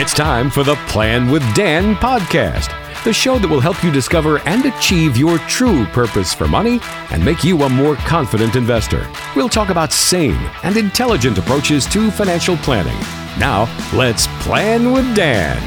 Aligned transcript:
It's 0.00 0.14
time 0.14 0.48
for 0.48 0.62
the 0.62 0.76
Plan 0.86 1.28
with 1.28 1.42
Dan 1.56 1.96
podcast, 1.96 2.72
the 3.02 3.12
show 3.12 3.36
that 3.40 3.48
will 3.48 3.58
help 3.58 3.82
you 3.82 3.90
discover 3.90 4.38
and 4.46 4.64
achieve 4.64 5.16
your 5.16 5.38
true 5.38 5.86
purpose 5.86 6.32
for 6.32 6.46
money 6.46 6.78
and 7.10 7.24
make 7.24 7.42
you 7.42 7.60
a 7.62 7.68
more 7.68 7.96
confident 7.96 8.54
investor. 8.54 9.04
We'll 9.34 9.48
talk 9.48 9.70
about 9.70 9.92
sane 9.92 10.38
and 10.62 10.76
intelligent 10.76 11.36
approaches 11.36 11.84
to 11.86 12.12
financial 12.12 12.56
planning. 12.58 12.96
Now, 13.40 13.66
let's 13.92 14.28
plan 14.44 14.92
with 14.92 15.16
Dan. 15.16 15.60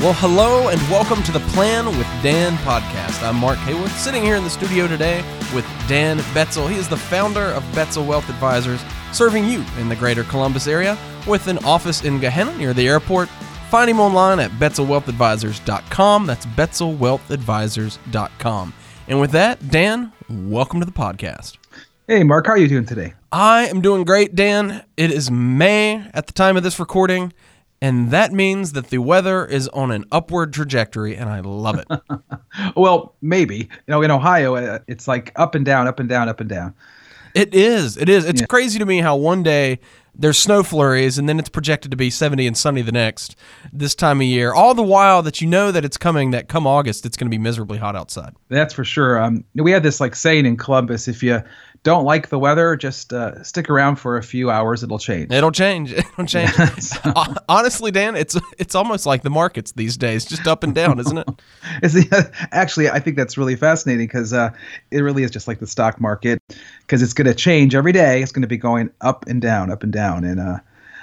Well, 0.00 0.14
hello 0.14 0.66
and 0.66 0.80
welcome 0.90 1.22
to 1.22 1.30
the 1.30 1.38
Plan 1.54 1.86
with 1.96 2.08
Dan 2.24 2.56
podcast. 2.64 3.22
I'm 3.22 3.36
Mark 3.36 3.58
Haywood, 3.58 3.92
sitting 3.92 4.24
here 4.24 4.34
in 4.34 4.42
the 4.42 4.50
studio 4.50 4.88
today 4.88 5.18
with 5.54 5.64
Dan 5.86 6.18
Betzel. 6.34 6.68
He 6.68 6.74
is 6.74 6.88
the 6.88 6.96
founder 6.96 7.52
of 7.52 7.62
Betzel 7.66 8.04
Wealth 8.04 8.28
Advisors, 8.28 8.84
serving 9.12 9.44
you 9.44 9.64
in 9.78 9.88
the 9.88 9.94
greater 9.94 10.24
Columbus 10.24 10.66
area 10.66 10.98
with 11.24 11.46
an 11.46 11.58
office 11.58 12.02
in 12.02 12.18
Gahanna 12.18 12.58
near 12.58 12.74
the 12.74 12.88
airport. 12.88 13.28
Find 13.70 13.88
him 13.90 13.98
online 13.98 14.38
at 14.38 14.52
betzelwealthadvisors.com. 14.52 16.26
That's 16.26 16.46
betzelwealthadvisors.com. 16.46 18.74
And 19.08 19.20
with 19.20 19.32
that, 19.32 19.68
Dan, 19.68 20.12
welcome 20.30 20.78
to 20.78 20.86
the 20.86 20.92
podcast. 20.92 21.56
Hey, 22.06 22.22
Mark, 22.22 22.46
how 22.46 22.52
are 22.52 22.58
you 22.58 22.68
doing 22.68 22.86
today? 22.86 23.14
I 23.32 23.66
am 23.66 23.80
doing 23.80 24.04
great, 24.04 24.36
Dan. 24.36 24.84
It 24.96 25.10
is 25.10 25.32
May 25.32 25.96
at 26.14 26.28
the 26.28 26.32
time 26.32 26.56
of 26.56 26.62
this 26.62 26.78
recording, 26.78 27.32
and 27.82 28.12
that 28.12 28.32
means 28.32 28.74
that 28.74 28.90
the 28.90 28.98
weather 28.98 29.44
is 29.44 29.66
on 29.68 29.90
an 29.90 30.04
upward 30.12 30.52
trajectory, 30.52 31.16
and 31.16 31.28
I 31.28 31.40
love 31.40 31.80
it. 31.80 31.88
well, 32.76 33.16
maybe. 33.20 33.56
You 33.56 33.68
know, 33.88 34.00
in 34.02 34.12
Ohio, 34.12 34.54
uh, 34.54 34.78
it's 34.86 35.08
like 35.08 35.32
up 35.34 35.56
and 35.56 35.64
down, 35.64 35.88
up 35.88 35.98
and 35.98 36.08
down, 36.08 36.28
up 36.28 36.38
and 36.38 36.48
down. 36.48 36.72
It 37.34 37.52
is. 37.52 37.96
It 37.96 38.08
is. 38.08 38.24
It's 38.24 38.42
yeah. 38.42 38.46
crazy 38.46 38.78
to 38.78 38.86
me 38.86 38.98
how 38.98 39.16
one 39.16 39.42
day 39.42 39.80
there's 40.18 40.38
snow 40.38 40.62
flurries 40.62 41.18
and 41.18 41.28
then 41.28 41.38
it's 41.38 41.48
projected 41.48 41.90
to 41.90 41.96
be 41.96 42.10
70 42.10 42.46
and 42.46 42.56
sunny 42.56 42.82
the 42.82 42.92
next 42.92 43.36
this 43.72 43.94
time 43.94 44.20
of 44.20 44.26
year 44.26 44.52
all 44.52 44.74
the 44.74 44.82
while 44.82 45.22
that 45.22 45.40
you 45.40 45.46
know 45.46 45.70
that 45.72 45.84
it's 45.84 45.96
coming 45.96 46.30
that 46.30 46.48
come 46.48 46.66
august 46.66 47.06
it's 47.06 47.16
going 47.16 47.30
to 47.30 47.34
be 47.34 47.38
miserably 47.38 47.78
hot 47.78 47.96
outside 47.96 48.34
that's 48.48 48.74
for 48.74 48.84
sure 48.84 49.20
um, 49.20 49.44
we 49.54 49.70
had 49.70 49.82
this 49.82 50.00
like 50.00 50.14
saying 50.14 50.46
in 50.46 50.56
columbus 50.56 51.08
if 51.08 51.22
you 51.22 51.42
don't 51.86 52.04
like 52.04 52.30
the 52.30 52.38
weather, 52.38 52.74
just 52.74 53.12
uh, 53.12 53.40
stick 53.44 53.70
around 53.70 53.94
for 53.94 54.16
a 54.16 54.22
few 54.22 54.50
hours. 54.50 54.82
It'll 54.82 54.98
change. 54.98 55.30
It'll 55.30 55.52
change. 55.52 55.92
It'll 55.92 56.26
change. 56.26 56.50
so. 56.80 57.12
Honestly, 57.48 57.92
Dan, 57.92 58.16
it's 58.16 58.36
it's 58.58 58.74
almost 58.74 59.06
like 59.06 59.22
the 59.22 59.30
markets 59.30 59.70
these 59.70 59.96
days, 59.96 60.24
just 60.24 60.48
up 60.48 60.64
and 60.64 60.74
down, 60.74 60.98
isn't 60.98 61.18
it? 61.18 62.28
actually, 62.50 62.90
I 62.90 62.98
think 62.98 63.16
that's 63.16 63.38
really 63.38 63.54
fascinating 63.54 64.08
because 64.08 64.32
uh, 64.32 64.50
it 64.90 64.98
really 64.98 65.22
is 65.22 65.30
just 65.30 65.46
like 65.46 65.60
the 65.60 65.66
stock 65.68 66.00
market 66.00 66.42
because 66.80 67.02
it's 67.02 67.12
going 67.12 67.28
to 67.28 67.34
change 67.34 67.76
every 67.76 67.92
day. 67.92 68.20
It's 68.20 68.32
going 68.32 68.42
to 68.42 68.48
be 68.48 68.56
going 68.56 68.90
up 69.02 69.24
and 69.28 69.40
down, 69.40 69.70
up 69.70 69.84
and 69.84 69.92
down, 69.92 70.05
and 70.14 70.40
uh, 70.40 70.58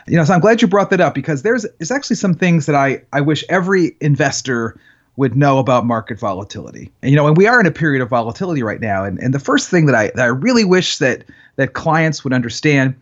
you 0.08 0.16
know. 0.16 0.24
So 0.24 0.34
I'm 0.34 0.40
glad 0.40 0.62
you 0.62 0.68
brought 0.68 0.90
that 0.92 1.02
up 1.02 1.14
because 1.14 1.42
there's 1.44 1.66
there's 1.80 1.92
actually 1.92 2.16
some 2.16 2.34
things 2.34 2.66
that 2.66 2.76
I 2.76 3.02
I 3.12 3.22
wish 3.22 3.44
every 3.50 3.96
investor 4.02 4.80
would 5.16 5.36
know 5.36 5.60
about 5.60 5.86
market 5.86 6.20
volatility. 6.20 6.92
And 7.02 7.12
you 7.12 7.16
know, 7.16 7.28
and 7.28 7.38
we 7.38 7.48
are 7.48 7.60
in 7.60 7.68
a 7.68 7.72
period 7.72 8.02
of 8.02 8.10
volatility 8.10 8.64
right 8.64 8.82
now. 8.82 9.04
And 9.04 9.20
and 9.20 9.34
the 9.34 9.40
first 9.40 9.70
thing 9.70 9.86
that 9.88 9.96
I 9.96 10.08
that 10.16 10.24
I 10.24 10.28
really 10.28 10.66
wish 10.66 10.98
that 10.98 11.24
that 11.56 11.74
clients 11.74 12.24
would 12.24 12.34
understand 12.34 12.96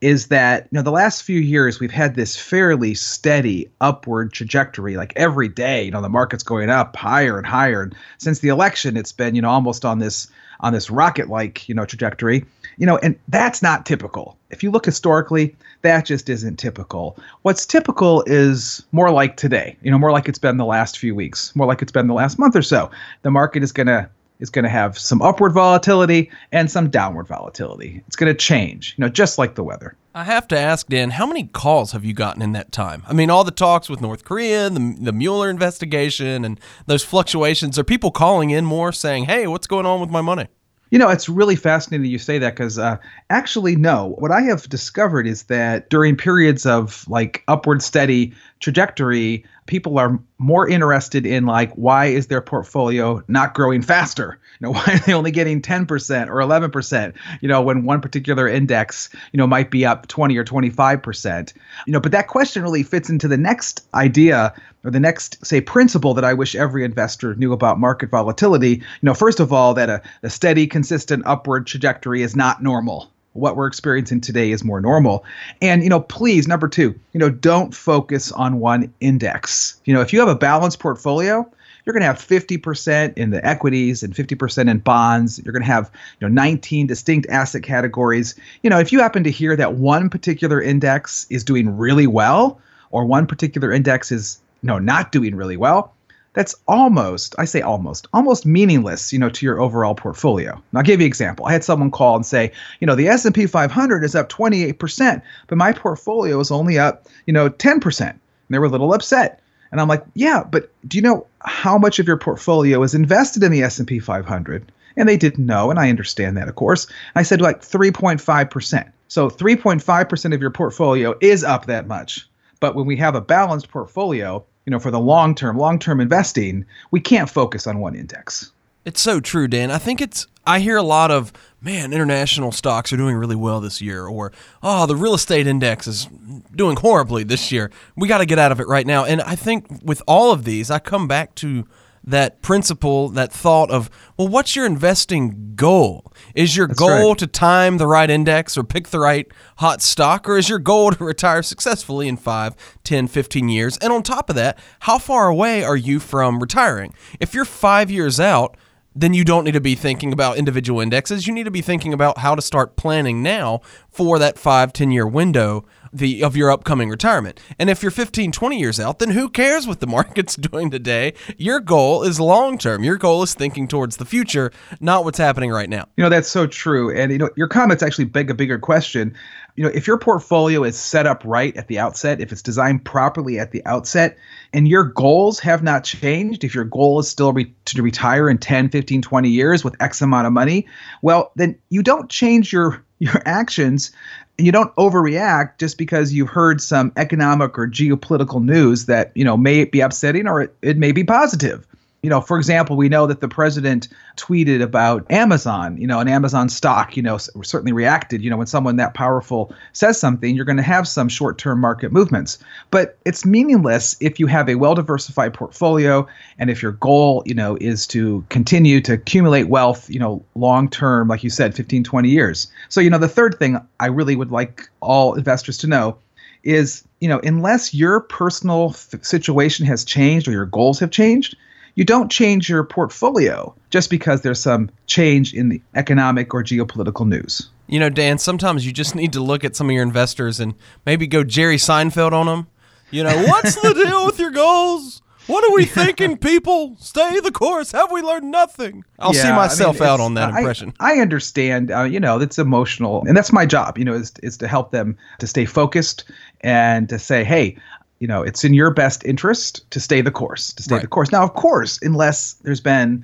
is 0.00 0.26
that 0.26 0.68
you 0.70 0.76
know 0.76 0.82
the 0.82 0.90
last 0.90 1.22
few 1.22 1.40
years 1.40 1.80
we've 1.80 1.90
had 1.90 2.14
this 2.14 2.36
fairly 2.36 2.94
steady 2.94 3.70
upward 3.80 4.32
trajectory 4.32 4.96
like 4.96 5.12
every 5.16 5.48
day 5.48 5.84
you 5.84 5.90
know 5.90 6.02
the 6.02 6.08
market's 6.08 6.42
going 6.42 6.68
up 6.68 6.94
higher 6.96 7.38
and 7.38 7.46
higher 7.46 7.82
and 7.82 7.94
since 8.18 8.40
the 8.40 8.48
election 8.48 8.96
it's 8.96 9.12
been 9.12 9.34
you 9.34 9.40
know 9.40 9.48
almost 9.48 9.84
on 9.84 10.00
this 10.00 10.28
on 10.60 10.72
this 10.72 10.90
rocket 10.90 11.28
like 11.28 11.68
you 11.68 11.74
know 11.74 11.84
trajectory 11.84 12.44
you 12.76 12.86
know 12.86 12.98
and 12.98 13.18
that's 13.28 13.62
not 13.62 13.86
typical. 13.86 14.36
If 14.50 14.62
you 14.62 14.70
look 14.70 14.86
historically 14.86 15.54
that 15.82 16.06
just 16.06 16.28
isn't 16.28 16.56
typical. 16.56 17.18
What's 17.42 17.66
typical 17.66 18.22
is 18.26 18.84
more 18.92 19.10
like 19.10 19.36
today 19.36 19.76
you 19.82 19.90
know 19.90 19.98
more 19.98 20.12
like 20.12 20.28
it's 20.28 20.38
been 20.38 20.56
the 20.56 20.64
last 20.64 20.98
few 20.98 21.14
weeks 21.14 21.54
more 21.54 21.66
like 21.66 21.82
it's 21.82 21.92
been 21.92 22.06
the 22.06 22.14
last 22.14 22.38
month 22.38 22.56
or 22.56 22.62
so. 22.62 22.90
The 23.22 23.30
market 23.30 23.62
is 23.62 23.72
going 23.72 23.88
to 23.88 24.08
is 24.40 24.50
going 24.50 24.64
to 24.64 24.68
have 24.68 24.98
some 24.98 25.22
upward 25.22 25.52
volatility 25.52 26.30
and 26.52 26.70
some 26.70 26.90
downward 26.90 27.26
volatility. 27.26 28.02
It's 28.06 28.16
going 28.16 28.32
to 28.32 28.38
change, 28.38 28.94
you 28.96 29.02
know, 29.02 29.08
just 29.08 29.38
like 29.38 29.54
the 29.54 29.62
weather. 29.62 29.96
I 30.14 30.24
have 30.24 30.46
to 30.48 30.58
ask, 30.58 30.86
Dan, 30.86 31.10
how 31.10 31.26
many 31.26 31.44
calls 31.44 31.92
have 31.92 32.04
you 32.04 32.14
gotten 32.14 32.40
in 32.40 32.52
that 32.52 32.70
time? 32.70 33.02
I 33.06 33.12
mean, 33.12 33.30
all 33.30 33.42
the 33.42 33.50
talks 33.50 33.88
with 33.88 34.00
North 34.00 34.24
Korea, 34.24 34.70
the, 34.70 34.96
the 35.00 35.12
Mueller 35.12 35.50
investigation, 35.50 36.44
and 36.44 36.60
those 36.86 37.02
fluctuations. 37.02 37.78
Are 37.78 37.84
people 37.84 38.12
calling 38.12 38.50
in 38.50 38.64
more 38.64 38.92
saying, 38.92 39.24
hey, 39.24 39.48
what's 39.48 39.66
going 39.66 39.86
on 39.86 40.00
with 40.00 40.10
my 40.10 40.20
money? 40.20 40.46
You 40.90 41.00
know, 41.00 41.08
it's 41.08 41.28
really 41.28 41.56
fascinating 41.56 42.08
you 42.08 42.18
say 42.18 42.38
that 42.38 42.54
because 42.54 42.78
uh, 42.78 42.98
actually, 43.28 43.74
no. 43.74 44.14
What 44.18 44.30
I 44.30 44.42
have 44.42 44.68
discovered 44.68 45.26
is 45.26 45.44
that 45.44 45.90
during 45.90 46.16
periods 46.16 46.66
of 46.66 47.04
like 47.08 47.42
upward 47.48 47.82
steady 47.82 48.32
trajectory, 48.64 49.44
people 49.66 49.98
are 49.98 50.18
more 50.38 50.66
interested 50.66 51.26
in 51.26 51.44
like 51.44 51.70
why 51.74 52.06
is 52.06 52.28
their 52.28 52.40
portfolio 52.40 53.22
not 53.28 53.52
growing 53.52 53.82
faster? 53.82 54.38
You 54.58 54.66
know 54.66 54.72
why 54.78 54.84
are 54.94 54.98
they 55.00 55.12
only 55.12 55.30
getting 55.30 55.60
10% 55.60 56.28
or 56.28 56.36
11% 56.36 57.14
you 57.42 57.48
know 57.48 57.60
when 57.60 57.84
one 57.84 58.00
particular 58.00 58.48
index 58.48 59.10
you 59.32 59.38
know 59.38 59.46
might 59.46 59.70
be 59.70 59.84
up 59.84 60.06
20 60.06 60.36
or 60.38 60.44
25% 60.44 61.52
you 61.86 61.92
know 61.92 62.00
but 62.00 62.12
that 62.12 62.28
question 62.28 62.62
really 62.62 62.82
fits 62.82 63.10
into 63.10 63.28
the 63.28 63.36
next 63.36 63.86
idea 63.92 64.54
or 64.84 64.90
the 64.90 65.00
next 65.00 65.44
say 65.44 65.60
principle 65.60 66.14
that 66.14 66.24
i 66.24 66.32
wish 66.32 66.54
every 66.54 66.84
investor 66.84 67.34
knew 67.34 67.52
about 67.52 67.78
market 67.78 68.10
volatility. 68.10 68.76
You 68.76 69.02
know 69.02 69.14
first 69.14 69.40
of 69.40 69.52
all 69.52 69.74
that 69.74 69.90
a, 69.90 70.00
a 70.22 70.30
steady 70.30 70.66
consistent 70.66 71.24
upward 71.26 71.66
trajectory 71.66 72.22
is 72.22 72.34
not 72.34 72.62
normal 72.62 73.10
what 73.34 73.56
we're 73.56 73.66
experiencing 73.66 74.20
today 74.20 74.50
is 74.50 74.64
more 74.64 74.80
normal. 74.80 75.24
And, 75.60 75.82
you 75.82 75.90
know, 75.90 76.00
please, 76.00 76.48
number 76.48 76.68
two, 76.68 76.98
you 77.12 77.20
know, 77.20 77.28
don't 77.30 77.74
focus 77.74 78.32
on 78.32 78.60
one 78.60 78.92
index. 79.00 79.80
You 79.84 79.92
know, 79.92 80.00
if 80.00 80.12
you 80.12 80.20
have 80.20 80.28
a 80.28 80.34
balanced 80.34 80.78
portfolio, 80.78 81.48
you're 81.84 81.92
going 81.92 82.00
to 82.00 82.06
have 82.06 82.18
50% 82.18 83.18
in 83.18 83.30
the 83.30 83.44
equities 83.46 84.02
and 84.02 84.14
50% 84.14 84.70
in 84.70 84.78
bonds. 84.78 85.40
You're 85.44 85.52
going 85.52 85.62
to 85.62 85.66
have, 85.66 85.90
you 86.20 86.28
know, 86.28 86.32
19 86.32 86.86
distinct 86.86 87.28
asset 87.28 87.62
categories. 87.62 88.34
You 88.62 88.70
know, 88.70 88.78
if 88.78 88.92
you 88.92 89.00
happen 89.00 89.24
to 89.24 89.30
hear 89.30 89.54
that 89.56 89.74
one 89.74 90.08
particular 90.08 90.62
index 90.62 91.26
is 91.28 91.44
doing 91.44 91.76
really 91.76 92.06
well 92.06 92.60
or 92.90 93.04
one 93.04 93.26
particular 93.26 93.70
index 93.72 94.10
is, 94.10 94.40
you 94.62 94.68
know, 94.68 94.78
not 94.78 95.12
doing 95.12 95.34
really 95.34 95.56
well, 95.56 95.93
that's 96.34 96.54
almost 96.68 97.34
i 97.38 97.44
say 97.44 97.62
almost 97.62 98.06
almost 98.12 98.44
meaningless 98.44 99.12
you 99.12 99.18
know 99.18 99.30
to 99.30 99.46
your 99.46 99.60
overall 99.60 99.94
portfolio. 99.94 100.52
And 100.52 100.62
i'll 100.74 100.82
give 100.82 101.00
you 101.00 101.06
an 101.06 101.08
example. 101.08 101.46
I 101.46 101.52
had 101.52 101.64
someone 101.64 101.90
call 101.90 102.16
and 102.16 102.26
say 102.26 102.52
you 102.80 102.86
know 102.86 102.94
the 102.94 103.08
s&p 103.08 103.46
500 103.46 104.04
is 104.04 104.14
up 104.14 104.28
28% 104.28 105.22
but 105.46 105.58
my 105.58 105.72
portfolio 105.72 106.38
is 106.40 106.50
only 106.50 106.78
up 106.78 107.06
you 107.26 107.32
know 107.32 107.48
10% 107.48 108.00
and 108.00 108.20
they 108.50 108.58
were 108.58 108.66
a 108.66 108.70
little 108.70 108.92
upset. 108.92 109.40
And 109.72 109.80
i'm 109.80 109.88
like 109.88 110.04
yeah 110.14 110.44
but 110.44 110.70
do 110.86 110.98
you 110.98 111.02
know 111.02 111.26
how 111.40 111.78
much 111.78 111.98
of 111.98 112.06
your 112.06 112.18
portfolio 112.18 112.82
is 112.82 112.94
invested 112.94 113.42
in 113.42 113.50
the 113.50 113.62
s&p 113.62 113.98
500 113.98 114.70
and 114.96 115.08
they 115.08 115.16
didn't 115.16 115.46
know 115.46 115.70
and 115.70 115.78
i 115.78 115.88
understand 115.88 116.36
that 116.36 116.48
of 116.48 116.54
course. 116.54 116.86
I 117.14 117.22
said 117.22 117.40
like 117.40 117.60
3.5% 117.62 118.92
so 119.08 119.30
3.5% 119.30 120.34
of 120.34 120.40
your 120.40 120.50
portfolio 120.50 121.14
is 121.20 121.44
up 121.44 121.66
that 121.66 121.86
much. 121.86 122.28
But 122.58 122.74
when 122.74 122.86
we 122.86 122.96
have 122.96 123.14
a 123.14 123.20
balanced 123.20 123.68
portfolio 123.68 124.44
you 124.66 124.70
know, 124.70 124.78
for 124.78 124.90
the 124.90 125.00
long 125.00 125.34
term, 125.34 125.56
long 125.58 125.78
term 125.78 126.00
investing, 126.00 126.64
we 126.90 127.00
can't 127.00 127.28
focus 127.28 127.66
on 127.66 127.80
one 127.80 127.94
index. 127.94 128.50
It's 128.84 129.00
so 129.00 129.20
true, 129.20 129.48
Dan. 129.48 129.70
I 129.70 129.78
think 129.78 130.00
it's 130.00 130.26
I 130.46 130.60
hear 130.60 130.76
a 130.76 130.82
lot 130.82 131.10
of 131.10 131.32
man, 131.64 131.94
international 131.94 132.52
stocks 132.52 132.92
are 132.92 132.98
doing 132.98 133.16
really 133.16 133.34
well 133.34 133.60
this 133.60 133.80
year, 133.80 134.06
or 134.06 134.32
oh, 134.62 134.86
the 134.86 134.94
real 134.94 135.14
estate 135.14 135.46
index 135.46 135.86
is 135.86 136.08
doing 136.54 136.76
horribly 136.76 137.24
this 137.24 137.50
year. 137.50 137.70
We 137.96 138.06
got 138.06 138.18
to 138.18 138.26
get 138.26 138.38
out 138.38 138.52
of 138.52 138.60
it 138.60 138.68
right 138.68 138.86
now. 138.86 139.06
And 139.06 139.22
I 139.22 139.34
think 139.34 139.66
with 139.82 140.02
all 140.06 140.30
of 140.30 140.44
these, 140.44 140.70
I 140.70 140.78
come 140.78 141.08
back 141.08 141.34
to 141.36 141.66
that 142.06 142.42
principle, 142.42 143.08
that 143.10 143.32
thought 143.32 143.70
of, 143.70 143.90
well, 144.16 144.28
what's 144.28 144.54
your 144.54 144.66
investing 144.66 145.54
goal? 145.54 146.12
Is 146.34 146.56
your 146.56 146.68
That's 146.68 146.78
goal 146.78 147.08
right. 147.10 147.18
to 147.18 147.26
time 147.26 147.78
the 147.78 147.86
right 147.86 148.10
index 148.10 148.56
or 148.58 148.64
pick 148.64 148.88
the 148.88 149.00
right 149.00 149.26
hot 149.58 149.80
stock, 149.80 150.28
or 150.28 150.36
is 150.36 150.48
your 150.48 150.58
goal 150.58 150.92
to 150.92 151.04
retire 151.04 151.42
successfully 151.42 152.06
in 152.06 152.16
5, 152.16 152.54
10, 152.84 153.06
15 153.08 153.48
years? 153.48 153.78
And 153.78 153.92
on 153.92 154.02
top 154.02 154.28
of 154.28 154.36
that, 154.36 154.58
how 154.80 154.98
far 154.98 155.28
away 155.28 155.64
are 155.64 155.76
you 155.76 155.98
from 155.98 156.40
retiring? 156.40 156.94
If 157.20 157.34
you're 157.34 157.44
five 157.44 157.90
years 157.90 158.20
out, 158.20 158.56
then 158.94 159.12
you 159.12 159.24
don't 159.24 159.44
need 159.44 159.52
to 159.52 159.60
be 159.60 159.74
thinking 159.74 160.12
about 160.12 160.36
individual 160.36 160.80
indexes. 160.80 161.26
You 161.26 161.34
need 161.34 161.44
to 161.44 161.50
be 161.50 161.62
thinking 161.62 161.92
about 161.92 162.18
how 162.18 162.34
to 162.34 162.42
start 162.42 162.76
planning 162.76 163.22
now 163.22 163.60
for 163.90 164.18
that 164.18 164.38
five, 164.38 164.72
10 164.72 164.92
year 164.92 165.06
window 165.06 165.64
the 165.94 166.22
of 166.22 166.36
your 166.36 166.50
upcoming 166.50 166.90
retirement. 166.90 167.40
And 167.58 167.70
if 167.70 167.82
you're 167.82 167.92
15, 167.92 168.32
20 168.32 168.58
years 168.58 168.80
out, 168.80 168.98
then 168.98 169.10
who 169.10 169.30
cares 169.30 169.66
what 169.66 169.80
the 169.80 169.86
market's 169.94 170.34
doing 170.34 170.70
today? 170.70 171.14
Your 171.38 171.60
goal 171.60 172.02
is 172.02 172.18
long 172.18 172.58
term. 172.58 172.82
Your 172.82 172.96
goal 172.96 173.22
is 173.22 173.34
thinking 173.34 173.68
towards 173.68 173.96
the 173.96 174.04
future, 174.04 174.50
not 174.80 175.04
what's 175.04 175.18
happening 175.18 175.50
right 175.50 175.70
now. 175.70 175.86
You 175.96 176.02
know, 176.02 176.10
that's 176.10 176.28
so 176.28 176.46
true. 176.46 176.94
And 176.94 177.12
you 177.12 177.18
know, 177.18 177.30
your 177.36 177.48
comments 177.48 177.82
actually 177.82 178.06
beg 178.06 178.30
a 178.30 178.34
bigger 178.34 178.58
question. 178.58 179.14
You 179.56 179.62
know, 179.62 179.70
if 179.72 179.86
your 179.86 179.98
portfolio 179.98 180.64
is 180.64 180.76
set 180.76 181.06
up 181.06 181.22
right 181.24 181.56
at 181.56 181.68
the 181.68 181.78
outset, 181.78 182.20
if 182.20 182.32
it's 182.32 182.42
designed 182.42 182.84
properly 182.84 183.38
at 183.38 183.52
the 183.52 183.64
outset, 183.66 184.18
and 184.52 184.66
your 184.66 184.82
goals 184.82 185.38
have 185.38 185.62
not 185.62 185.84
changed, 185.84 186.42
if 186.42 186.56
your 186.56 186.64
goal 186.64 186.98
is 186.98 187.08
still 187.08 187.32
re- 187.32 187.54
to 187.66 187.82
retire 187.82 188.28
in 188.28 188.38
10, 188.38 188.70
15, 188.70 189.00
20 189.00 189.28
years 189.28 189.62
with 189.62 189.80
X 189.80 190.02
amount 190.02 190.26
of 190.26 190.32
money, 190.32 190.66
well, 191.02 191.30
then 191.36 191.56
you 191.68 191.84
don't 191.84 192.10
change 192.10 192.52
your 192.52 192.83
your 192.98 193.20
actions 193.26 193.90
you 194.38 194.50
don't 194.50 194.74
overreact 194.76 195.58
just 195.58 195.78
because 195.78 196.12
you've 196.12 196.28
heard 196.28 196.60
some 196.60 196.92
economic 196.96 197.56
or 197.58 197.68
geopolitical 197.68 198.42
news 198.42 198.86
that 198.86 199.12
you 199.14 199.24
know 199.24 199.36
may 199.36 199.64
be 199.64 199.80
upsetting 199.80 200.26
or 200.26 200.42
it, 200.42 200.56
it 200.62 200.76
may 200.76 200.92
be 200.92 201.04
positive 201.04 201.66
you 202.04 202.10
know, 202.10 202.20
for 202.20 202.36
example, 202.36 202.76
we 202.76 202.90
know 202.90 203.06
that 203.06 203.22
the 203.22 203.28
president 203.28 203.88
tweeted 204.18 204.60
about 204.60 205.10
Amazon, 205.10 205.78
you 205.78 205.86
know, 205.86 206.00
an 206.00 206.06
Amazon 206.06 206.50
stock, 206.50 206.98
you 206.98 207.02
know, 207.02 207.16
certainly 207.16 207.72
reacted. 207.72 208.22
You 208.22 208.28
know, 208.28 208.36
when 208.36 208.46
someone 208.46 208.76
that 208.76 208.92
powerful 208.92 209.54
says 209.72 209.98
something, 209.98 210.36
you're 210.36 210.44
going 210.44 210.58
to 210.58 210.62
have 210.62 210.86
some 210.86 211.08
short 211.08 211.38
term 211.38 211.62
market 211.62 211.92
movements. 211.92 212.38
But 212.70 212.98
it's 213.06 213.24
meaningless 213.24 213.96
if 214.00 214.20
you 214.20 214.26
have 214.26 214.50
a 214.50 214.56
well 214.56 214.74
diversified 214.74 215.32
portfolio 215.32 216.06
and 216.38 216.50
if 216.50 216.62
your 216.62 216.72
goal, 216.72 217.22
you 217.24 217.32
know, 217.32 217.56
is 217.58 217.86
to 217.86 218.22
continue 218.28 218.82
to 218.82 218.92
accumulate 218.92 219.44
wealth, 219.44 219.88
you 219.88 219.98
know, 219.98 220.22
long 220.34 220.68
term, 220.68 221.08
like 221.08 221.24
you 221.24 221.30
said, 221.30 221.54
15, 221.54 221.84
20 221.84 222.10
years. 222.10 222.48
So, 222.68 222.82
you 222.82 222.90
know, 222.90 222.98
the 222.98 223.08
third 223.08 223.38
thing 223.38 223.58
I 223.80 223.86
really 223.86 224.14
would 224.14 224.30
like 224.30 224.68
all 224.80 225.14
investors 225.14 225.56
to 225.56 225.66
know 225.66 225.96
is, 226.42 226.84
you 227.00 227.08
know, 227.08 227.20
unless 227.20 227.72
your 227.72 228.00
personal 228.00 228.72
f- 228.74 229.02
situation 229.02 229.64
has 229.64 229.86
changed 229.86 230.28
or 230.28 230.32
your 230.32 230.44
goals 230.44 230.78
have 230.80 230.90
changed, 230.90 231.34
you 231.74 231.84
don't 231.84 232.10
change 232.10 232.48
your 232.48 232.64
portfolio 232.64 233.54
just 233.70 233.90
because 233.90 234.22
there's 234.22 234.40
some 234.40 234.70
change 234.86 235.34
in 235.34 235.48
the 235.48 235.60
economic 235.74 236.34
or 236.34 236.42
geopolitical 236.42 237.06
news. 237.06 237.50
You 237.66 237.80
know, 237.80 237.88
Dan, 237.88 238.18
sometimes 238.18 238.66
you 238.66 238.72
just 238.72 238.94
need 238.94 239.12
to 239.14 239.20
look 239.20 239.44
at 239.44 239.56
some 239.56 239.68
of 239.68 239.74
your 239.74 239.82
investors 239.82 240.38
and 240.38 240.54
maybe 240.84 241.06
go 241.06 241.24
Jerry 241.24 241.56
Seinfeld 241.56 242.12
on 242.12 242.26
them. 242.26 242.46
You 242.90 243.04
know, 243.04 243.22
what's 243.26 243.54
the 243.56 243.72
deal 243.74 244.06
with 244.06 244.18
your 244.18 244.30
goals? 244.30 245.02
What 245.26 245.42
are 245.42 245.54
we 245.54 245.64
thinking, 245.64 246.16
people? 246.18 246.76
Stay 246.78 247.18
the 247.20 247.30
course. 247.30 247.72
Have 247.72 247.90
we 247.90 248.02
learned 248.02 248.30
nothing? 248.30 248.84
I'll 248.98 249.14
yeah, 249.14 249.22
see 249.22 249.32
myself 249.32 249.80
I 249.80 249.84
mean, 249.84 249.88
out 249.88 250.00
on 250.00 250.14
that 250.14 250.28
impression. 250.30 250.74
I, 250.80 250.98
I 250.98 251.00
understand. 251.00 251.70
Uh, 251.70 251.84
you 251.84 251.98
know, 251.98 252.20
it's 252.20 252.38
emotional, 252.38 253.02
and 253.06 253.16
that's 253.16 253.32
my 253.32 253.46
job. 253.46 253.78
You 253.78 253.86
know, 253.86 253.94
is 253.94 254.12
is 254.22 254.36
to 254.38 254.48
help 254.48 254.70
them 254.70 254.98
to 255.20 255.26
stay 255.26 255.46
focused 255.46 256.04
and 256.42 256.90
to 256.90 256.98
say, 256.98 257.24
hey, 257.24 257.56
you 258.04 258.08
know, 258.08 258.20
it's 258.20 258.44
in 258.44 258.52
your 258.52 258.70
best 258.70 259.02
interest 259.06 259.64
to 259.70 259.80
stay 259.80 260.02
the 260.02 260.10
course, 260.10 260.52
to 260.52 260.62
stay 260.62 260.74
right. 260.74 260.82
the 260.82 260.88
course. 260.88 261.10
Now, 261.10 261.22
of 261.22 261.32
course, 261.32 261.78
unless 261.80 262.34
there's 262.42 262.60
been, 262.60 263.02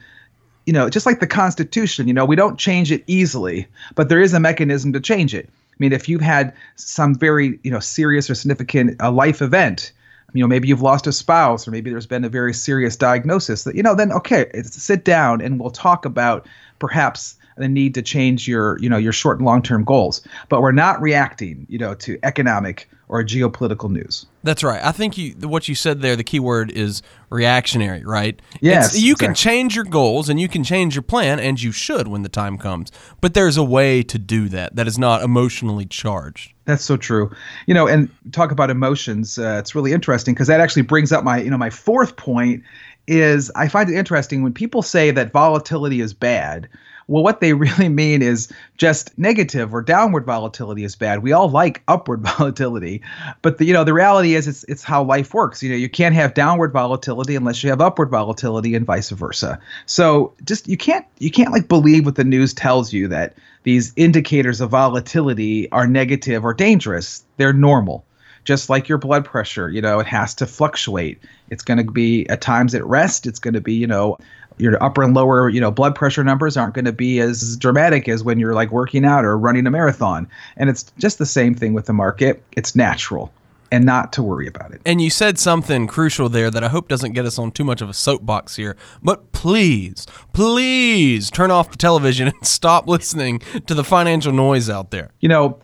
you 0.66 0.74
know, 0.74 0.90
just 0.90 1.06
like 1.06 1.20
the 1.20 1.26
Constitution, 1.26 2.06
you 2.06 2.12
know, 2.12 2.26
we 2.26 2.36
don't 2.36 2.58
change 2.58 2.92
it 2.92 3.02
easily, 3.06 3.66
but 3.94 4.10
there 4.10 4.20
is 4.20 4.34
a 4.34 4.40
mechanism 4.40 4.92
to 4.92 5.00
change 5.00 5.34
it. 5.34 5.48
I 5.48 5.76
mean, 5.78 5.94
if 5.94 6.06
you've 6.06 6.20
had 6.20 6.52
some 6.76 7.14
very, 7.14 7.58
you 7.62 7.70
know, 7.70 7.80
serious 7.80 8.28
or 8.28 8.34
significant 8.34 9.00
uh, 9.00 9.10
life 9.10 9.40
event, 9.40 9.92
you 10.34 10.42
know, 10.42 10.46
maybe 10.46 10.68
you've 10.68 10.82
lost 10.82 11.06
a 11.06 11.12
spouse, 11.12 11.66
or 11.66 11.70
maybe 11.70 11.88
there's 11.88 12.04
been 12.04 12.24
a 12.24 12.28
very 12.28 12.52
serious 12.52 12.94
diagnosis 12.94 13.64
that, 13.64 13.76
you 13.76 13.82
know, 13.82 13.94
then 13.94 14.12
okay, 14.12 14.50
sit 14.64 15.06
down 15.06 15.40
and 15.40 15.58
we'll 15.58 15.70
talk 15.70 16.04
about 16.04 16.46
perhaps 16.78 17.36
the 17.60 17.68
need 17.68 17.94
to 17.94 18.02
change 18.02 18.48
your, 18.48 18.78
you 18.78 18.88
know, 18.88 18.96
your 18.96 19.12
short 19.12 19.38
and 19.38 19.46
long 19.46 19.62
term 19.62 19.84
goals. 19.84 20.26
But 20.48 20.62
we're 20.62 20.72
not 20.72 21.00
reacting, 21.00 21.66
you 21.68 21.78
know, 21.78 21.94
to 21.94 22.18
economic 22.22 22.88
or 23.10 23.24
geopolitical 23.24 23.90
news. 23.90 24.24
That's 24.44 24.62
right. 24.62 24.80
I 24.82 24.92
think 24.92 25.18
you 25.18 25.32
what 25.48 25.66
you 25.66 25.74
said 25.74 26.00
there. 26.00 26.14
The 26.14 26.24
key 26.24 26.38
word 26.38 26.70
is 26.70 27.02
reactionary, 27.28 28.04
right? 28.04 28.40
Yes. 28.60 28.94
It's, 28.94 29.02
you 29.02 29.12
exactly. 29.12 29.26
can 29.26 29.34
change 29.34 29.74
your 29.74 29.84
goals 29.84 30.28
and 30.28 30.40
you 30.40 30.48
can 30.48 30.62
change 30.62 30.94
your 30.94 31.02
plan, 31.02 31.40
and 31.40 31.60
you 31.60 31.72
should 31.72 32.06
when 32.06 32.22
the 32.22 32.28
time 32.28 32.56
comes. 32.56 32.92
But 33.20 33.34
there's 33.34 33.56
a 33.56 33.64
way 33.64 34.04
to 34.04 34.18
do 34.18 34.48
that 34.50 34.76
that 34.76 34.86
is 34.86 34.96
not 34.96 35.22
emotionally 35.22 35.86
charged. 35.86 36.52
That's 36.66 36.84
so 36.84 36.96
true. 36.96 37.32
You 37.66 37.74
know, 37.74 37.88
and 37.88 38.08
talk 38.30 38.52
about 38.52 38.70
emotions. 38.70 39.38
Uh, 39.38 39.58
it's 39.58 39.74
really 39.74 39.92
interesting 39.92 40.32
because 40.34 40.46
that 40.46 40.60
actually 40.60 40.82
brings 40.82 41.10
up 41.10 41.24
my 41.24 41.40
you 41.40 41.50
know 41.50 41.58
my 41.58 41.70
fourth 41.70 42.16
point 42.16 42.62
is 43.08 43.50
I 43.56 43.66
find 43.66 43.90
it 43.90 43.96
interesting 43.96 44.44
when 44.44 44.52
people 44.52 44.82
say 44.82 45.10
that 45.10 45.32
volatility 45.32 46.00
is 46.00 46.14
bad 46.14 46.68
well, 47.10 47.24
what 47.24 47.40
they 47.40 47.52
really 47.64 47.88
mean 47.88 48.22
is 48.22 48.48
just 48.76 49.18
negative 49.18 49.74
or 49.74 49.82
downward 49.82 50.24
volatility 50.24 50.84
is 50.84 50.94
bad. 50.94 51.22
We 51.22 51.32
all 51.32 51.48
like 51.48 51.82
upward 51.88 52.20
volatility, 52.38 53.02
but 53.42 53.58
the, 53.58 53.64
you 53.64 53.72
know 53.72 53.84
the 53.84 53.92
reality 53.92 54.34
is 54.34 54.46
it's 54.46 54.64
it's 54.64 54.84
how 54.84 55.02
life 55.02 55.34
works. 55.34 55.62
You 55.62 55.70
know, 55.70 55.76
you 55.76 55.88
can't 55.88 56.14
have 56.14 56.34
downward 56.34 56.72
volatility 56.72 57.34
unless 57.34 57.62
you 57.62 57.70
have 57.70 57.80
upward 57.80 58.10
volatility, 58.10 58.74
and 58.74 58.86
vice 58.86 59.10
versa. 59.10 59.58
So 59.86 60.32
just 60.44 60.68
you 60.68 60.76
can't 60.76 61.04
you 61.18 61.30
can't 61.30 61.52
like 61.52 61.68
believe 61.68 62.06
what 62.06 62.14
the 62.14 62.24
news 62.24 62.54
tells 62.54 62.92
you 62.92 63.08
that 63.08 63.34
these 63.64 63.92
indicators 63.96 64.60
of 64.60 64.70
volatility 64.70 65.70
are 65.72 65.86
negative 65.86 66.44
or 66.44 66.54
dangerous. 66.54 67.24
They're 67.36 67.52
normal 67.52 68.04
just 68.44 68.70
like 68.70 68.88
your 68.88 68.98
blood 68.98 69.24
pressure 69.24 69.68
you 69.70 69.80
know 69.80 69.98
it 69.98 70.06
has 70.06 70.34
to 70.34 70.46
fluctuate 70.46 71.18
it's 71.50 71.62
going 71.62 71.78
to 71.78 71.84
be 71.84 72.28
at 72.28 72.40
times 72.40 72.74
at 72.74 72.84
rest 72.84 73.26
it's 73.26 73.38
going 73.38 73.54
to 73.54 73.60
be 73.60 73.74
you 73.74 73.86
know 73.86 74.16
your 74.60 74.82
upper 74.82 75.02
and 75.02 75.14
lower, 75.14 75.48
you 75.48 75.60
know, 75.60 75.70
blood 75.70 75.94
pressure 75.94 76.22
numbers 76.22 76.56
aren't 76.56 76.74
going 76.74 76.84
to 76.84 76.92
be 76.92 77.18
as 77.20 77.56
dramatic 77.56 78.08
as 78.08 78.22
when 78.22 78.38
you're 78.38 78.54
like 78.54 78.70
working 78.70 79.04
out 79.04 79.24
or 79.24 79.36
running 79.38 79.66
a 79.66 79.70
marathon. 79.70 80.28
And 80.56 80.68
it's 80.68 80.84
just 80.98 81.18
the 81.18 81.26
same 81.26 81.54
thing 81.54 81.72
with 81.72 81.86
the 81.86 81.92
market. 81.92 82.42
It's 82.52 82.76
natural 82.76 83.32
and 83.72 83.84
not 83.84 84.12
to 84.14 84.22
worry 84.22 84.46
about 84.46 84.72
it. 84.72 84.80
And 84.84 85.00
you 85.00 85.10
said 85.10 85.38
something 85.38 85.86
crucial 85.86 86.28
there 86.28 86.50
that 86.50 86.64
I 86.64 86.68
hope 86.68 86.88
doesn't 86.88 87.12
get 87.12 87.24
us 87.24 87.38
on 87.38 87.52
too 87.52 87.64
much 87.64 87.80
of 87.80 87.88
a 87.88 87.94
soapbox 87.94 88.56
here. 88.56 88.76
But 89.02 89.32
please, 89.32 90.06
please 90.32 91.30
turn 91.30 91.50
off 91.50 91.70
the 91.70 91.76
television 91.76 92.28
and 92.28 92.46
stop 92.46 92.88
listening 92.88 93.40
to 93.66 93.74
the 93.74 93.84
financial 93.84 94.32
noise 94.32 94.68
out 94.68 94.90
there. 94.90 95.10
You 95.20 95.28
know, 95.28 95.58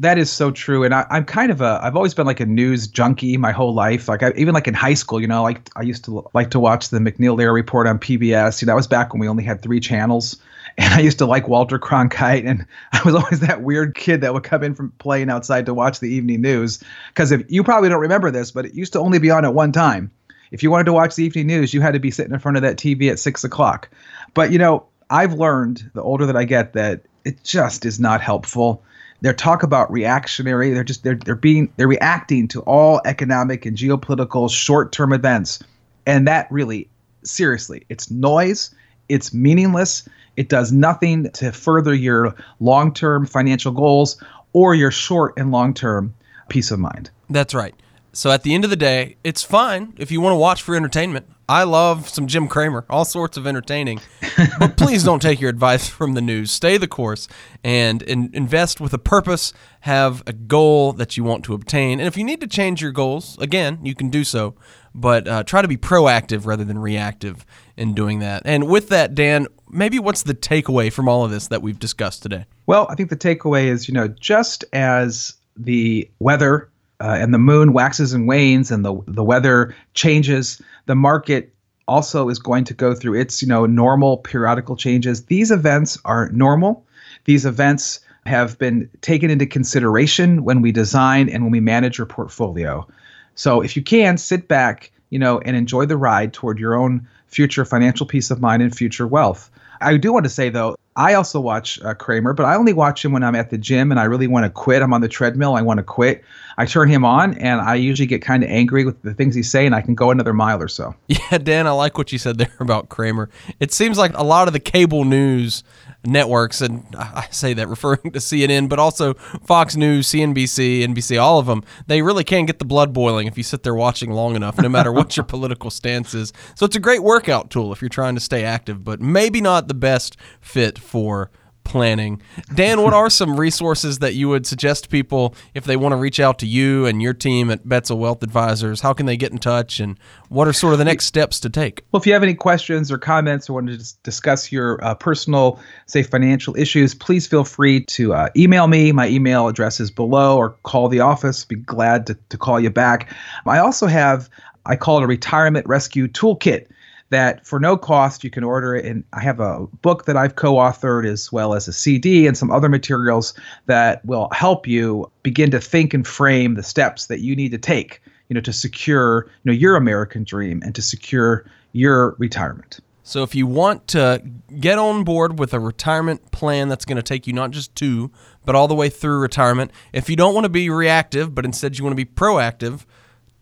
that 0.00 0.16
is 0.16 0.30
so 0.30 0.50
true, 0.52 0.84
and 0.84 0.94
I, 0.94 1.04
am 1.10 1.24
kind 1.24 1.50
of 1.50 1.60
a. 1.60 1.80
I've 1.82 1.96
always 1.96 2.14
been 2.14 2.26
like 2.26 2.38
a 2.38 2.46
news 2.46 2.86
junkie 2.86 3.36
my 3.36 3.50
whole 3.50 3.74
life. 3.74 4.08
Like 4.08 4.22
I, 4.22 4.32
even 4.36 4.54
like 4.54 4.68
in 4.68 4.74
high 4.74 4.94
school, 4.94 5.20
you 5.20 5.26
know, 5.26 5.42
like 5.42 5.68
I 5.74 5.82
used 5.82 6.04
to 6.04 6.28
like 6.34 6.50
to 6.50 6.60
watch 6.60 6.90
the 6.90 6.98
MacNeil 6.98 7.52
report 7.52 7.88
on 7.88 7.98
PBS. 7.98 8.62
You 8.62 8.66
know, 8.66 8.72
that 8.72 8.76
was 8.76 8.86
back 8.86 9.12
when 9.12 9.20
we 9.20 9.28
only 9.28 9.42
had 9.42 9.60
three 9.60 9.80
channels, 9.80 10.40
and 10.78 10.94
I 10.94 11.00
used 11.00 11.18
to 11.18 11.26
like 11.26 11.48
Walter 11.48 11.78
Cronkite, 11.80 12.46
and 12.46 12.64
I 12.92 13.02
was 13.04 13.16
always 13.16 13.40
that 13.40 13.62
weird 13.62 13.96
kid 13.96 14.20
that 14.20 14.34
would 14.34 14.44
come 14.44 14.62
in 14.62 14.74
from 14.74 14.92
playing 14.98 15.30
outside 15.30 15.66
to 15.66 15.74
watch 15.74 15.98
the 15.98 16.08
evening 16.08 16.42
news. 16.42 16.82
Because 17.08 17.32
if 17.32 17.42
you 17.50 17.64
probably 17.64 17.88
don't 17.88 18.00
remember 18.00 18.30
this, 18.30 18.52
but 18.52 18.66
it 18.66 18.74
used 18.74 18.92
to 18.92 19.00
only 19.00 19.18
be 19.18 19.30
on 19.30 19.44
at 19.44 19.54
one 19.54 19.72
time. 19.72 20.12
If 20.50 20.62
you 20.62 20.70
wanted 20.70 20.84
to 20.84 20.94
watch 20.94 21.16
the 21.16 21.24
evening 21.24 21.48
news, 21.48 21.74
you 21.74 21.80
had 21.80 21.92
to 21.92 21.98
be 21.98 22.10
sitting 22.10 22.32
in 22.32 22.38
front 22.38 22.56
of 22.56 22.62
that 22.62 22.76
TV 22.76 23.10
at 23.10 23.18
six 23.18 23.44
o'clock. 23.44 23.90
But 24.32 24.52
you 24.52 24.58
know, 24.58 24.86
I've 25.10 25.34
learned 25.34 25.90
the 25.92 26.02
older 26.02 26.24
that 26.24 26.36
I 26.36 26.44
get 26.44 26.74
that 26.74 27.02
it 27.24 27.42
just 27.42 27.84
is 27.84 27.98
not 27.98 28.20
helpful 28.20 28.82
their 29.20 29.32
talk 29.32 29.62
about 29.62 29.90
reactionary 29.90 30.70
they're 30.70 30.84
just 30.84 31.02
they're 31.02 31.16
they're 31.16 31.34
being 31.34 31.72
they're 31.76 31.88
reacting 31.88 32.48
to 32.48 32.60
all 32.62 33.00
economic 33.04 33.66
and 33.66 33.76
geopolitical 33.76 34.50
short-term 34.50 35.12
events. 35.12 35.58
And 36.06 36.26
that 36.26 36.50
really 36.50 36.88
seriously 37.24 37.84
it's 37.88 38.10
noise 38.10 38.74
it's 39.08 39.34
meaningless 39.34 40.08
it 40.36 40.48
does 40.48 40.70
nothing 40.70 41.30
to 41.32 41.50
further 41.50 41.94
your 41.94 42.34
long-term 42.60 43.26
financial 43.26 43.72
goals 43.72 44.22
or 44.52 44.74
your 44.74 44.90
short 44.90 45.34
and 45.36 45.50
long-term 45.50 46.14
peace 46.48 46.70
of 46.70 46.78
mind. 46.78 47.10
That's 47.28 47.54
right 47.54 47.74
so 48.12 48.30
at 48.30 48.42
the 48.42 48.54
end 48.54 48.64
of 48.64 48.70
the 48.70 48.76
day 48.76 49.16
it's 49.24 49.42
fine 49.42 49.94
if 49.98 50.10
you 50.10 50.20
want 50.20 50.32
to 50.32 50.38
watch 50.38 50.62
for 50.62 50.74
entertainment 50.74 51.26
I 51.50 51.62
love 51.64 52.10
some 52.10 52.26
Jim 52.26 52.46
Cramer, 52.46 52.84
all 52.90 53.06
sorts 53.06 53.38
of 53.38 53.46
entertaining. 53.46 54.02
but 54.58 54.76
please 54.76 55.02
don't 55.02 55.22
take 55.22 55.40
your 55.40 55.48
advice 55.48 55.88
from 55.88 56.12
the 56.12 56.20
news. 56.20 56.50
Stay 56.50 56.76
the 56.76 56.86
course 56.86 57.26
and 57.64 58.02
in, 58.02 58.30
invest 58.34 58.82
with 58.82 58.92
a 58.92 58.98
purpose. 58.98 59.54
Have 59.80 60.22
a 60.26 60.34
goal 60.34 60.92
that 60.92 61.16
you 61.16 61.24
want 61.24 61.44
to 61.46 61.54
obtain. 61.54 62.00
And 62.00 62.06
if 62.06 62.18
you 62.18 62.24
need 62.24 62.42
to 62.42 62.46
change 62.46 62.82
your 62.82 62.92
goals, 62.92 63.38
again, 63.38 63.78
you 63.82 63.94
can 63.94 64.10
do 64.10 64.24
so. 64.24 64.56
But 64.94 65.26
uh, 65.26 65.42
try 65.44 65.62
to 65.62 65.68
be 65.68 65.78
proactive 65.78 66.44
rather 66.44 66.64
than 66.64 66.78
reactive 66.78 67.46
in 67.78 67.94
doing 67.94 68.18
that. 68.18 68.42
And 68.44 68.68
with 68.68 68.90
that, 68.90 69.14
Dan, 69.14 69.46
maybe 69.70 69.98
what's 69.98 70.24
the 70.24 70.34
takeaway 70.34 70.92
from 70.92 71.08
all 71.08 71.24
of 71.24 71.30
this 71.30 71.48
that 71.48 71.62
we've 71.62 71.78
discussed 71.78 72.22
today? 72.22 72.44
Well, 72.66 72.86
I 72.90 72.94
think 72.94 73.08
the 73.08 73.16
takeaway 73.16 73.66
is, 73.66 73.88
you 73.88 73.94
know, 73.94 74.08
just 74.08 74.66
as 74.74 75.34
the 75.56 76.10
weather 76.18 76.70
uh, 77.00 77.16
and 77.18 77.32
the 77.32 77.38
moon 77.38 77.72
waxes 77.72 78.12
and 78.12 78.26
wanes 78.26 78.70
and 78.70 78.84
the 78.84 79.00
the 79.06 79.24
weather 79.24 79.74
changes 79.94 80.60
the 80.86 80.94
market 80.94 81.54
also 81.86 82.28
is 82.28 82.38
going 82.38 82.64
to 82.64 82.74
go 82.74 82.94
through 82.94 83.18
its 83.18 83.42
you 83.42 83.48
know 83.48 83.66
normal 83.66 84.18
periodical 84.18 84.76
changes. 84.76 85.24
These 85.24 85.50
events 85.50 85.98
are 86.04 86.28
normal. 86.30 86.84
These 87.24 87.46
events 87.46 88.00
have 88.26 88.58
been 88.58 88.90
taken 89.00 89.30
into 89.30 89.46
consideration 89.46 90.44
when 90.44 90.60
we 90.60 90.70
design 90.70 91.28
and 91.30 91.42
when 91.44 91.50
we 91.50 91.60
manage 91.60 91.96
your 91.96 92.06
portfolio. 92.06 92.86
So 93.34 93.62
if 93.62 93.74
you 93.76 93.82
can 93.82 94.18
sit 94.18 94.48
back 94.48 94.92
you 95.10 95.18
know 95.18 95.40
and 95.40 95.56
enjoy 95.56 95.86
the 95.86 95.96
ride 95.96 96.32
toward 96.32 96.58
your 96.58 96.74
own 96.74 97.08
future 97.26 97.64
financial 97.64 98.06
peace 98.06 98.30
of 98.30 98.40
mind 98.40 98.62
and 98.62 98.74
future 98.74 99.06
wealth. 99.06 99.50
I 99.80 99.96
do 99.96 100.12
want 100.12 100.24
to 100.24 100.30
say 100.30 100.50
though 100.50 100.76
I 100.98 101.14
also 101.14 101.38
watch 101.38 101.80
uh, 101.82 101.94
Cramer, 101.94 102.32
but 102.32 102.44
I 102.44 102.56
only 102.56 102.72
watch 102.72 103.04
him 103.04 103.12
when 103.12 103.22
I'm 103.22 103.36
at 103.36 103.50
the 103.50 103.56
gym 103.56 103.92
and 103.92 104.00
I 104.00 104.04
really 104.04 104.26
want 104.26 104.44
to 104.44 104.50
quit. 104.50 104.82
I'm 104.82 104.92
on 104.92 105.00
the 105.00 105.08
treadmill. 105.08 105.54
I 105.54 105.62
want 105.62 105.78
to 105.78 105.84
quit. 105.84 106.24
I 106.58 106.66
turn 106.66 106.88
him 106.88 107.04
on 107.04 107.34
and 107.34 107.60
I 107.60 107.76
usually 107.76 108.06
get 108.06 108.20
kind 108.20 108.42
of 108.42 108.50
angry 108.50 108.84
with 108.84 109.00
the 109.02 109.14
things 109.14 109.36
he's 109.36 109.48
saying. 109.48 109.74
I 109.74 109.80
can 109.80 109.94
go 109.94 110.10
another 110.10 110.34
mile 110.34 110.60
or 110.60 110.68
so. 110.68 110.94
Yeah, 111.30 111.38
Dan, 111.38 111.66
I 111.66 111.72
like 111.72 111.98
what 111.98 112.10
you 112.10 112.18
said 112.18 112.38
there 112.38 112.50
about 112.58 112.88
Cramer. 112.88 113.28
It 113.60 113.72
seems 113.72 113.98
like 113.98 114.12
a 114.14 114.24
lot 114.24 114.48
of 114.48 114.54
the 114.54 114.60
cable 114.60 115.04
news 115.04 115.62
networks, 116.04 116.60
and 116.60 116.86
I 116.98 117.26
say 117.30 117.54
that 117.54 117.68
referring 117.68 118.12
to 118.12 118.18
CNN, 118.18 118.68
but 118.68 118.78
also 118.78 119.14
Fox 119.14 119.76
News, 119.76 120.08
CNBC, 120.08 120.80
NBC, 120.80 121.20
all 121.20 121.38
of 121.38 121.46
them, 121.46 121.62
they 121.86 122.02
really 122.02 122.24
can 122.24 122.46
get 122.46 122.58
the 122.58 122.64
blood 122.64 122.92
boiling 122.92 123.26
if 123.26 123.36
you 123.36 123.44
sit 123.44 123.62
there 123.62 123.74
watching 123.74 124.10
long 124.10 124.36
enough, 124.36 124.58
no 124.58 124.68
matter 124.68 124.92
what 124.92 125.16
your 125.16 125.24
political 125.24 125.70
stance 125.70 126.14
is. 126.14 126.32
So 126.54 126.66
it's 126.66 126.76
a 126.76 126.80
great 126.80 127.02
workout 127.02 127.50
tool 127.50 127.72
if 127.72 127.82
you're 127.82 127.88
trying 127.88 128.14
to 128.14 128.20
stay 128.20 128.44
active, 128.44 128.84
but 128.84 129.00
maybe 129.00 129.40
not 129.40 129.68
the 129.68 129.74
best 129.74 130.16
fit 130.40 130.78
for 130.78 131.30
planning. 131.68 132.20
Dan, 132.54 132.82
what 132.82 132.92
are 132.92 133.10
some 133.10 133.38
resources 133.38 134.00
that 134.00 134.14
you 134.14 134.28
would 134.28 134.46
suggest 134.46 134.88
people 134.88 135.34
if 135.54 135.64
they 135.64 135.76
want 135.76 135.92
to 135.92 135.96
reach 135.96 136.18
out 136.18 136.38
to 136.40 136.46
you 136.46 136.86
and 136.86 137.00
your 137.00 137.12
team 137.12 137.50
at 137.50 137.64
Betzel 137.64 137.98
Wealth 137.98 138.22
Advisors? 138.22 138.80
How 138.80 138.92
can 138.92 139.06
they 139.06 139.16
get 139.16 139.30
in 139.30 139.38
touch 139.38 139.78
and 139.78 139.98
what 140.28 140.48
are 140.48 140.52
sort 140.52 140.72
of 140.72 140.78
the 140.78 140.84
next 140.84 141.04
steps 141.04 141.38
to 141.40 141.50
take? 141.50 141.84
Well, 141.92 142.00
if 142.00 142.06
you 142.06 142.12
have 142.12 142.22
any 142.22 142.34
questions 142.34 142.90
or 142.90 142.98
comments 142.98 143.48
or 143.48 143.52
want 143.52 143.68
to 143.68 143.76
dis- 143.76 143.92
discuss 143.92 144.50
your 144.50 144.82
uh, 144.84 144.94
personal, 144.94 145.60
say, 145.86 146.02
financial 146.02 146.56
issues, 146.56 146.94
please 146.94 147.26
feel 147.26 147.44
free 147.44 147.84
to 147.84 148.14
uh, 148.14 148.28
email 148.36 148.66
me. 148.66 148.90
My 148.92 149.08
email 149.08 149.46
address 149.46 149.78
is 149.78 149.90
below 149.90 150.36
or 150.36 150.50
call 150.62 150.88
the 150.88 151.00
office. 151.00 151.44
Be 151.44 151.56
glad 151.56 152.06
to, 152.06 152.14
to 152.30 152.38
call 152.38 152.58
you 152.58 152.70
back. 152.70 153.14
I 153.46 153.58
also 153.58 153.86
have, 153.86 154.28
I 154.66 154.76
call 154.76 154.98
it 154.98 155.04
a 155.04 155.06
retirement 155.06 155.66
rescue 155.66 156.08
toolkit 156.08 156.66
that 157.10 157.46
for 157.46 157.58
no 157.58 157.76
cost 157.76 158.22
you 158.22 158.30
can 158.30 158.44
order 158.44 158.74
it. 158.74 158.84
And 158.84 159.04
i 159.12 159.20
have 159.20 159.40
a 159.40 159.66
book 159.82 160.04
that 160.06 160.16
i've 160.16 160.36
co-authored 160.36 161.06
as 161.06 161.32
well 161.32 161.54
as 161.54 161.68
a 161.68 161.72
cd 161.72 162.26
and 162.26 162.36
some 162.36 162.50
other 162.50 162.68
materials 162.68 163.34
that 163.66 164.04
will 164.04 164.28
help 164.32 164.66
you 164.66 165.10
begin 165.22 165.50
to 165.50 165.60
think 165.60 165.94
and 165.94 166.06
frame 166.06 166.54
the 166.54 166.62
steps 166.62 167.06
that 167.06 167.20
you 167.20 167.34
need 167.34 167.50
to 167.50 167.58
take 167.58 168.00
you 168.28 168.34
know 168.34 168.40
to 168.40 168.52
secure 168.52 169.26
you 169.42 169.52
know 169.52 169.56
your 169.56 169.76
american 169.76 170.24
dream 170.24 170.62
and 170.64 170.74
to 170.74 170.82
secure 170.82 171.44
your 171.72 172.16
retirement. 172.18 172.80
So 173.02 173.22
if 173.22 173.34
you 173.34 173.46
want 173.46 173.88
to 173.88 174.22
get 174.60 174.78
on 174.78 175.02
board 175.02 175.38
with 175.38 175.54
a 175.54 175.60
retirement 175.60 176.30
plan 176.30 176.68
that's 176.68 176.84
going 176.84 176.96
to 176.96 177.02
take 177.02 177.26
you 177.26 177.32
not 177.32 177.52
just 177.52 177.74
to 177.76 178.10
but 178.44 178.54
all 178.54 178.68
the 178.68 178.74
way 178.74 178.90
through 178.90 179.18
retirement 179.20 179.70
if 179.94 180.10
you 180.10 180.16
don't 180.16 180.34
want 180.34 180.44
to 180.44 180.50
be 180.50 180.68
reactive 180.68 181.34
but 181.34 181.46
instead 181.46 181.78
you 181.78 181.84
want 181.84 181.92
to 181.92 182.04
be 182.04 182.04
proactive 182.04 182.84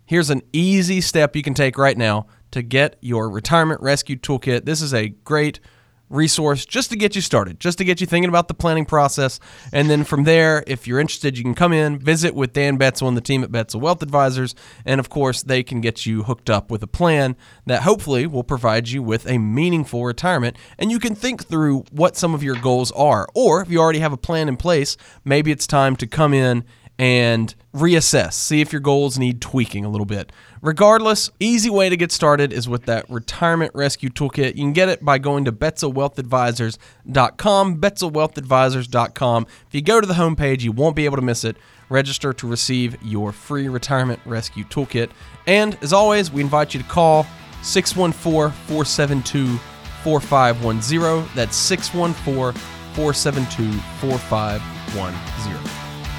here's 0.05 0.31
an 0.31 0.43
easy 0.53 1.01
step 1.01 1.35
you 1.35 1.43
can 1.43 1.55
take 1.55 1.77
right 1.79 1.99
now 1.99 2.27
to 2.51 2.63
get 2.63 2.97
your 3.01 3.29
retirement 3.31 3.81
rescue 3.81 4.17
toolkit. 4.17 4.65
This 4.65 4.81
is 4.81 4.95
a 4.95 5.09
great 5.09 5.61
resource 6.09 6.65
just 6.65 6.91
to 6.91 6.97
get 6.97 7.17
you 7.17 7.21
started, 7.21 7.59
just 7.59 7.79
to 7.79 7.85
get 7.85 8.01
you 8.01 8.07
thinking 8.07 8.29
about 8.29 8.49
the 8.49 8.55
planning 8.55 8.85
process. 8.85 9.41
And 9.73 9.91
then 9.91 10.05
from 10.05 10.25
there, 10.25 10.63
if 10.67 10.87
you're 10.87 11.01
interested, 11.01 11.37
you 11.37 11.43
can 11.43 11.55
come 11.55 11.73
in, 11.73 11.99
visit 11.99 12.35
with 12.35 12.53
Dan 12.53 12.79
Betzel 12.79 13.09
and 13.09 13.17
the 13.17 13.21
team 13.21 13.43
at 13.43 13.51
Betzel 13.51 13.81
Wealth 13.81 14.03
Advisors. 14.03 14.55
And 14.85 15.01
of 15.01 15.09
course, 15.09 15.43
they 15.43 15.63
can 15.63 15.81
get 15.81 16.07
you 16.07 16.23
hooked 16.23 16.51
up 16.51 16.71
with 16.71 16.83
a 16.83 16.87
plan 16.87 17.37
that 17.67 17.83
hopefully 17.83 18.27
will 18.27 18.45
provide 18.45 18.89
you 18.89 19.03
with 19.03 19.29
a 19.29 19.39
meaningful 19.39 20.05
retirement. 20.05 20.57
And 20.79 20.91
you 20.91 20.99
can 20.99 21.15
think 21.15 21.45
through 21.45 21.85
what 21.91 22.17
some 22.17 22.35
of 22.35 22.43
your 22.43 22.57
goals 22.57 22.93
are. 22.93 23.27
Or 23.35 23.61
if 23.61 23.71
you 23.71 23.81
already 23.81 24.01
have 24.01 24.13
a 24.13 24.19
plan 24.19 24.49
in 24.49 24.57
place, 24.57 24.97
maybe 25.25 25.51
it's 25.51 25.67
time 25.67 25.97
to 25.97 26.07
come 26.07 26.33
in 26.33 26.65
and 26.99 27.55
reassess, 27.75 28.33
see 28.33 28.61
if 28.61 28.73
your 28.73 28.81
goals 28.81 29.19
need 29.19 29.43
tweaking 29.43 29.85
a 29.85 29.89
little 29.89 30.07
bit. 30.07 30.33
Regardless, 30.63 31.31
easy 31.39 31.69
way 31.69 31.91
to 31.91 31.97
get 31.97 32.11
started 32.11 32.53
is 32.53 32.69
with 32.69 32.87
that 32.87 33.09
retirement 33.11 33.73
rescue 33.75 34.09
toolkit. 34.09 34.57
You 34.57 34.63
can 34.63 34.73
get 34.73 34.89
it 34.89 35.05
by 35.05 35.19
going 35.19 35.45
to 35.45 35.53
betzelwealthadvisors.com, 35.53 37.81
betzelwealthadvisors.com. 37.81 39.47
If 39.67 39.75
you 39.75 39.83
go 39.83 40.01
to 40.01 40.07
the 40.07 40.15
homepage, 40.15 40.63
you 40.63 40.73
won't 40.73 40.97
be 40.97 41.05
able 41.05 41.17
to 41.17 41.23
miss 41.23 41.45
it. 41.45 41.59
Register 41.89 42.33
to 42.33 42.49
receive 42.49 42.97
your 43.03 43.31
free 43.31 43.69
retirement 43.69 44.19
rescue 44.25 44.65
toolkit. 44.65 45.11
And 45.47 45.79
as 45.83 45.93
always, 45.93 46.33
we 46.33 46.41
invite 46.41 46.75
you 46.75 46.83
to 46.83 46.89
call 46.89 47.27
614 47.63 48.51
472 48.67 49.57
4510. 50.03 51.29
That's 51.37 51.55
614 51.57 52.61
472 52.95 53.71
4510. 54.01 55.76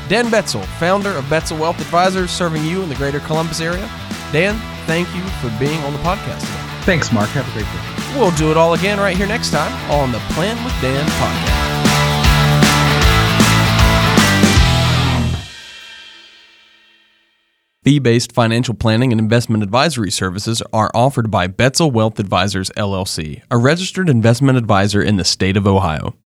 Dan 0.07 0.27
Betzel, 0.27 0.63
founder 0.79 1.11
of 1.11 1.25
Betzel 1.25 1.59
Wealth 1.59 1.79
Advisors, 1.81 2.31
serving 2.31 2.63
you 2.63 2.81
in 2.81 2.89
the 2.89 2.95
greater 2.95 3.19
Columbus 3.19 3.59
area. 3.59 3.89
Dan, 4.31 4.55
thank 4.85 5.07
you 5.13 5.23
for 5.41 5.49
being 5.59 5.79
on 5.81 5.91
the 5.93 5.99
podcast 5.99 6.39
today. 6.39 6.81
Thanks, 6.83 7.11
Mark. 7.11 7.29
Have 7.29 7.47
a 7.47 7.51
great 7.51 7.65
day. 7.65 8.19
We'll 8.19 8.35
do 8.37 8.49
it 8.49 8.57
all 8.57 8.73
again 8.73 8.99
right 8.99 9.17
here 9.17 9.27
next 9.27 9.51
time 9.51 9.73
on 9.91 10.11
the 10.13 10.19
Plan 10.33 10.63
with 10.63 10.73
Dan 10.81 11.05
podcast. 11.05 11.67
Fee 17.83 17.99
based 17.99 18.33
financial 18.33 18.73
planning 18.73 19.13
and 19.13 19.19
investment 19.19 19.63
advisory 19.63 20.11
services 20.11 20.61
are 20.73 20.91
offered 20.93 21.31
by 21.31 21.47
Betzel 21.47 21.91
Wealth 21.91 22.19
Advisors, 22.19 22.69
LLC, 22.71 23.43
a 23.49 23.57
registered 23.57 24.09
investment 24.09 24.57
advisor 24.57 25.01
in 25.01 25.15
the 25.15 25.23
state 25.23 25.55
of 25.55 25.65
Ohio. 25.65 26.13